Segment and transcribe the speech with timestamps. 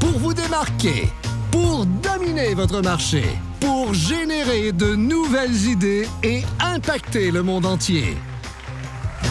[0.00, 1.08] pour vous démarquer,
[1.52, 3.22] pour dominer votre marché,
[3.60, 8.16] pour générer de nouvelles idées et impacter le monde entier.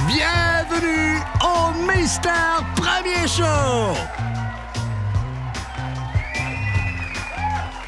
[0.07, 2.29] Bienvenue au Mister
[2.75, 3.97] Premier Show!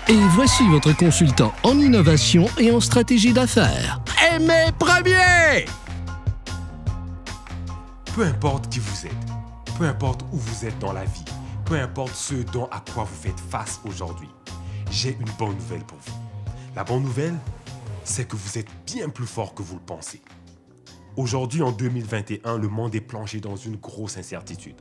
[0.09, 4.01] Et voici votre consultant en innovation et en stratégie d'affaires,
[4.33, 5.65] Aimé Premier!
[8.14, 9.14] Peu importe qui vous êtes,
[9.78, 11.23] peu importe où vous êtes dans la vie,
[11.73, 14.29] peu importe ce dont à quoi vous faites face aujourd'hui,
[14.91, 16.14] j'ai une bonne nouvelle pour vous.
[16.75, 17.33] La bonne nouvelle,
[18.04, 20.21] c'est que vous êtes bien plus fort que vous le pensez.
[21.17, 24.75] Aujourd'hui, en 2021, le monde est plongé dans une grosse incertitude.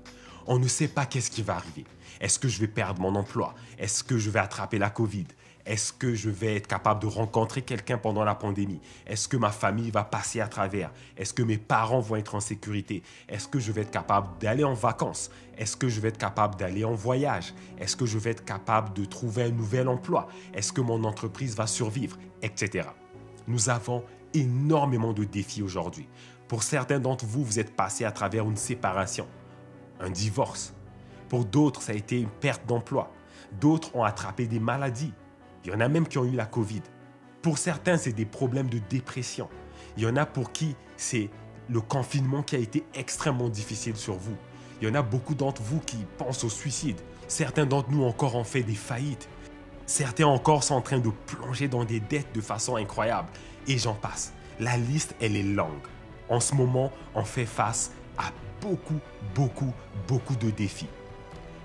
[0.46, 1.86] On ne sait pas qu'est-ce qui va arriver.
[2.20, 3.54] Est-ce que je vais perdre mon emploi?
[3.78, 5.28] Est-ce que je vais attraper la COVID?
[5.64, 8.80] Est-ce que je vais être capable de rencontrer quelqu'un pendant la pandémie?
[9.06, 10.90] Est-ce que ma famille va passer à travers?
[11.16, 13.02] Est-ce que mes parents vont être en sécurité?
[13.28, 15.30] Est-ce que je vais être capable d'aller en vacances?
[15.56, 17.54] Est-ce que je vais être capable d'aller en voyage?
[17.78, 20.26] Est-ce que je vais être capable de trouver un nouvel emploi?
[20.52, 22.18] Est-ce que mon entreprise va survivre?
[22.42, 22.88] Etc.
[23.46, 26.08] Nous avons énormément de défis aujourd'hui.
[26.48, 29.28] Pour certains d'entre vous, vous êtes passé à travers une séparation,
[30.00, 30.74] un divorce.
[31.28, 33.10] Pour d'autres, ça a été une perte d'emploi.
[33.60, 35.12] D'autres ont attrapé des maladies.
[35.64, 36.82] Il y en a même qui ont eu la COVID.
[37.40, 39.48] Pour certains, c'est des problèmes de dépression.
[39.96, 41.30] Il y en a pour qui c'est
[41.68, 44.36] le confinement qui a été extrêmement difficile sur vous.
[44.80, 47.00] Il y en a beaucoup d'entre vous qui pensent au suicide.
[47.28, 49.28] Certains d'entre nous encore ont fait des faillites.
[49.86, 53.28] Certains encore sont en train de plonger dans des dettes de façon incroyable.
[53.68, 54.32] Et j'en passe.
[54.58, 55.86] La liste, elle est longue.
[56.28, 58.98] En ce moment, on fait face à beaucoup,
[59.34, 59.72] beaucoup,
[60.08, 60.88] beaucoup de défis.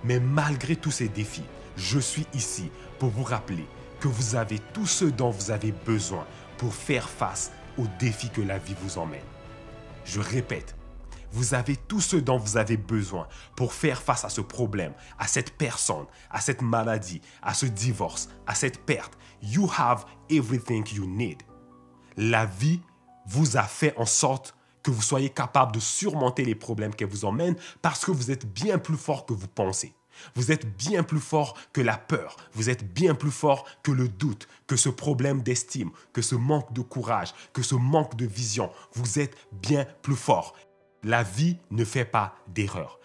[0.03, 1.43] Mais malgré tous ces défis,
[1.75, 3.65] je suis ici pour vous rappeler
[3.99, 6.25] que vous avez tout ce dont vous avez besoin
[6.57, 9.21] pour faire face aux défis que la vie vous emmène.
[10.05, 10.75] Je répète,
[11.31, 15.27] vous avez tout ce dont vous avez besoin pour faire face à ce problème, à
[15.27, 19.17] cette personne, à cette maladie, à ce divorce, à cette perte.
[19.41, 21.43] You have everything you need.
[22.15, 22.81] La vie
[23.25, 27.25] vous a fait en sorte que vous soyez capable de surmonter les problèmes qu'elle vous
[27.25, 29.93] emmène parce que vous êtes bien plus fort que vous pensez.
[30.35, 34.07] Vous êtes bien plus fort que la peur, vous êtes bien plus fort que le
[34.07, 38.71] doute, que ce problème d'estime, que ce manque de courage, que ce manque de vision.
[38.93, 40.55] Vous êtes bien plus fort.
[41.03, 42.99] La vie ne fait pas d'erreur.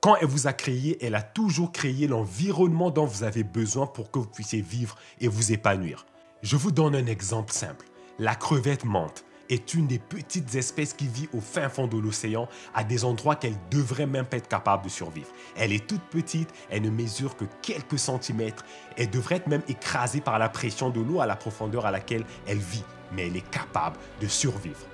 [0.00, 4.10] Quand elle vous a créé, elle a toujours créé l'environnement dont vous avez besoin pour
[4.10, 6.04] que vous puissiez vivre et vous épanouir.
[6.42, 7.86] Je vous donne un exemple simple.
[8.18, 12.48] La crevette menthe est une des petites espèces qui vit au fin fond de l'océan,
[12.74, 15.28] à des endroits qu'elle devrait même pas être capable de survivre.
[15.56, 18.64] Elle est toute petite, elle ne mesure que quelques centimètres,
[18.96, 22.24] elle devrait être même écrasée par la pression de l'eau à la profondeur à laquelle
[22.46, 24.86] elle vit, mais elle est capable de survivre.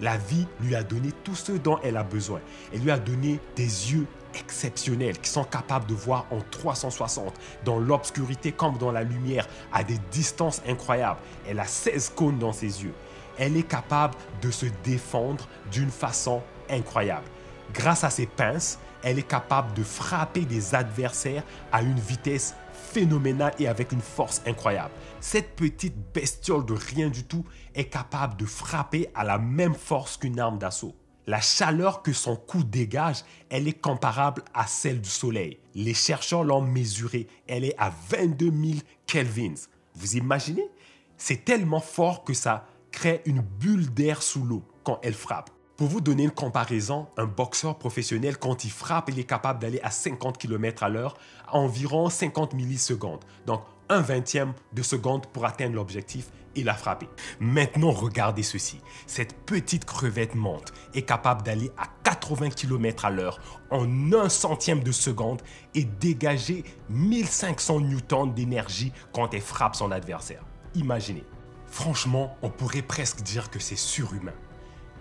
[0.00, 2.40] La vie lui a donné tout ce dont elle a besoin.
[2.72, 7.32] Elle lui a donné des yeux exceptionnels qui sont capables de voir en 360,
[7.64, 11.20] dans l'obscurité comme dans la lumière, à des distances incroyables.
[11.48, 12.94] Elle a 16 cônes dans ses yeux
[13.38, 17.26] elle est capable de se défendre d'une façon incroyable.
[17.72, 23.54] Grâce à ses pinces, elle est capable de frapper des adversaires à une vitesse phénoménale
[23.58, 24.94] et avec une force incroyable.
[25.20, 30.16] Cette petite bestiole de rien du tout est capable de frapper à la même force
[30.16, 30.94] qu'une arme d'assaut.
[31.26, 35.58] La chaleur que son cou dégage, elle est comparable à celle du soleil.
[35.74, 39.54] Les chercheurs l'ont mesurée, elle est à 22 000 kelvins.
[39.94, 40.68] Vous imaginez?
[41.16, 45.50] C'est tellement fort que ça crée une bulle d'air sous l'eau quand elle frappe.
[45.76, 49.80] Pour vous donner une comparaison, un boxeur professionnel, quand il frappe, il est capable d'aller
[49.82, 51.16] à 50 km à l'heure
[51.48, 53.24] à environ 50 millisecondes.
[53.46, 57.08] Donc, un vingtième de seconde pour atteindre l'objectif et la frapper.
[57.40, 58.80] Maintenant, regardez ceci.
[59.08, 63.40] Cette petite crevette monte est capable d'aller à 80 km à l'heure
[63.72, 65.42] en un centième de seconde
[65.74, 70.44] et dégager 1500 newtons d'énergie quand elle frappe son adversaire.
[70.76, 71.24] Imaginez.
[71.74, 74.32] Franchement, on pourrait presque dire que c'est surhumain.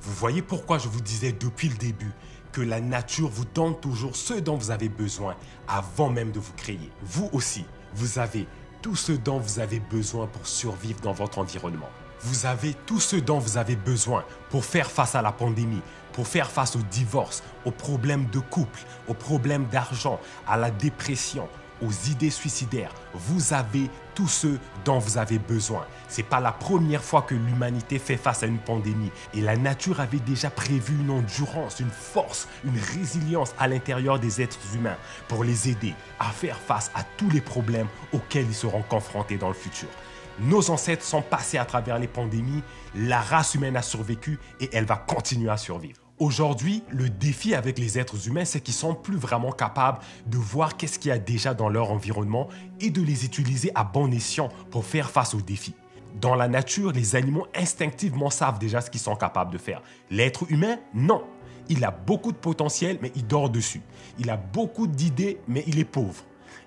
[0.02, 2.12] Vous voyez pourquoi je vous disais depuis le début
[2.52, 5.36] que la nature vous donne toujours ce dont vous avez besoin
[5.68, 6.90] avant même de vous créer.
[7.04, 7.64] Vous aussi,
[7.94, 8.48] vous avez
[8.82, 11.90] tout ce dont vous avez besoin pour survivre dans votre environnement.
[12.22, 16.28] Vous avez tout ce dont vous avez besoin pour faire face à la pandémie, pour
[16.28, 21.48] faire face au divorce, aux problèmes de couple, aux problèmes d'argent, à la dépression,
[21.84, 22.94] aux idées suicidaires.
[23.14, 25.86] Vous avez tout ce dont vous avez besoin.
[26.08, 30.00] C'est pas la première fois que l'humanité fait face à une pandémie et la nature
[30.00, 35.44] avait déjà prévu une endurance, une force, une résilience à l'intérieur des êtres humains pour
[35.44, 39.54] les aider à faire face à tous les problèmes auxquels ils seront confrontés dans le
[39.54, 39.90] futur.
[40.40, 42.64] Nos ancêtres sont passés à travers les pandémies,
[42.96, 46.03] la race humaine a survécu et elle va continuer à survivre.
[46.20, 50.78] Aujourd'hui, le défi avec les êtres humains, c'est qu'ils sont plus vraiment capables de voir
[50.78, 52.50] qu'est-ce qu'il y a déjà dans leur environnement
[52.80, 55.74] et de les utiliser à bon escient pour faire face aux défis.
[56.22, 59.82] Dans la nature, les animaux instinctivement savent déjà ce qu'ils sont capables de faire.
[60.12, 61.24] L'être humain, non.
[61.68, 63.82] Il a beaucoup de potentiel, mais il dort dessus.
[64.20, 66.24] Il a beaucoup d'idées, mais il est pauvre.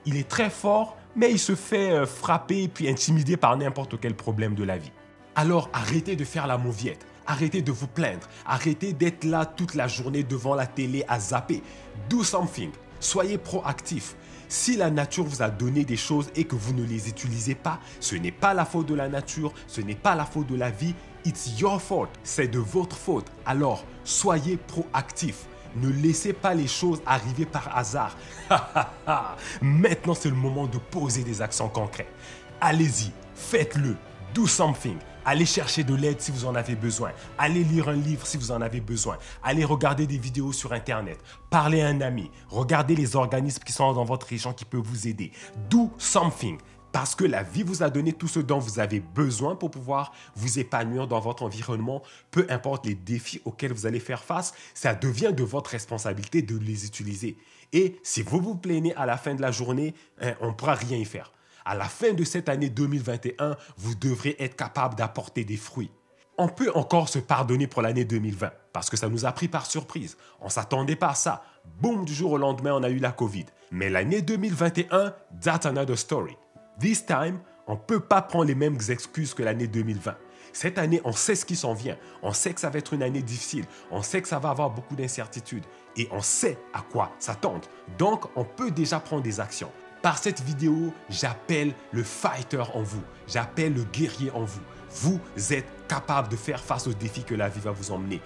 [0.06, 4.14] Il est très fort, mais il se fait euh, frapper puis intimider par n'importe quel
[4.14, 4.92] problème de la vie.
[5.36, 7.06] Alors arrêtez de faire la mauviette.
[7.26, 8.28] Arrêtez de vous plaindre.
[8.44, 11.62] Arrêtez d'être là toute la journée devant la télé à zapper.
[12.08, 12.70] Do something.
[13.00, 14.16] Soyez proactif.
[14.48, 17.80] Si la nature vous a donné des choses et que vous ne les utilisez pas,
[17.98, 20.70] ce n'est pas la faute de la nature, ce n'est pas la faute de la
[20.70, 20.94] vie,
[21.24, 23.26] it's your fault, c'est de votre faute.
[23.44, 25.46] Alors, soyez proactif.
[25.74, 28.16] Ne laissez pas les choses arriver par hasard.
[29.60, 32.12] Maintenant, c'est le moment de poser des actions concrètes.
[32.60, 33.96] Allez-y, faites-le,
[34.32, 34.96] do something.
[35.28, 37.10] Allez chercher de l'aide si vous en avez besoin.
[37.36, 39.18] Allez lire un livre si vous en avez besoin.
[39.42, 41.18] Allez regarder des vidéos sur Internet.
[41.50, 42.30] Parlez à un ami.
[42.48, 45.32] Regardez les organismes qui sont dans votre région qui peuvent vous aider.
[45.68, 46.58] Do something.
[46.92, 50.12] Parce que la vie vous a donné tout ce dont vous avez besoin pour pouvoir
[50.36, 54.94] vous épanouir dans votre environnement, peu importe les défis auxquels vous allez faire face, ça
[54.94, 57.36] devient de votre responsabilité de les utiliser.
[57.72, 59.92] Et si vous vous plaignez à la fin de la journée,
[60.22, 61.32] hein, on ne pourra rien y faire
[61.66, 65.90] à la fin de cette année 2021, vous devrez être capable d'apporter des fruits.
[66.38, 69.66] On peut encore se pardonner pour l'année 2020 parce que ça nous a pris par
[69.66, 70.16] surprise.
[70.40, 71.42] On ne s'attendait pas à ça.
[71.80, 73.46] Boum, du jour au lendemain, on a eu la COVID.
[73.72, 76.36] Mais l'année 2021, that's another story.
[76.78, 80.14] This time, on ne peut pas prendre les mêmes excuses que l'année 2020.
[80.52, 81.96] Cette année, on sait ce qui s'en vient.
[82.22, 83.64] On sait que ça va être une année difficile.
[83.90, 85.64] On sait que ça va avoir beaucoup d'incertitudes.
[85.96, 87.68] Et on sait à quoi s'attendre.
[87.98, 89.70] Donc, on peut déjà prendre des actions.
[90.02, 93.02] Par cette vidéo, j'appelle le fighter en vous.
[93.26, 94.60] J'appelle le guerrier en vous.
[94.90, 95.20] Vous
[95.50, 98.20] êtes capable de faire face aux défis que la vie va vous emmener.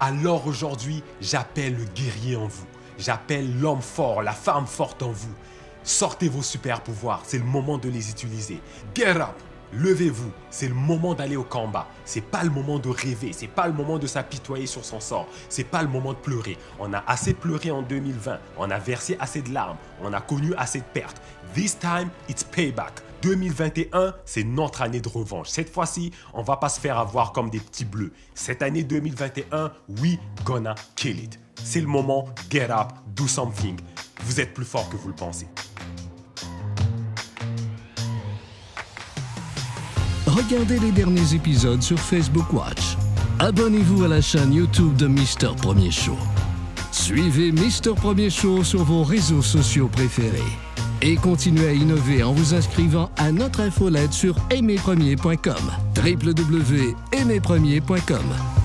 [0.00, 2.66] Alors aujourd'hui, j'appelle le guerrier en vous.
[2.98, 5.34] J'appelle l'homme fort, la femme forte en vous.
[5.82, 8.60] Sortez vos super pouvoirs, c'est le moment de les utiliser.
[8.94, 9.36] Get up!
[9.72, 11.88] Levez-vous, c'est le moment d'aller au combat.
[12.04, 15.26] C'est pas le moment de rêver, c'est pas le moment de s'apitoyer sur son sort,
[15.48, 16.56] c'est pas le moment de pleurer.
[16.78, 20.54] On a assez pleuré en 2020, on a versé assez de larmes, on a connu
[20.56, 21.20] assez de pertes.
[21.54, 23.02] This time, it's payback.
[23.22, 25.48] 2021, c'est notre année de revanche.
[25.48, 28.12] Cette fois-ci, on va pas se faire avoir comme des petits bleus.
[28.34, 31.40] Cette année 2021, we gonna kill it.
[31.56, 33.80] C'est le moment, get up, do something.
[34.22, 35.48] Vous êtes plus fort que vous le pensez.
[40.36, 42.98] Regardez les derniers épisodes sur Facebook Watch.
[43.38, 46.18] Abonnez-vous à la chaîne YouTube de Mister Premier Show.
[46.92, 50.52] Suivez Mister Premier Show sur vos réseaux sociaux préférés.
[51.00, 55.72] Et continuez à innover en vous inscrivant à notre infolette sur aimerpremier.com.
[55.96, 58.55] www.aimerpremier.com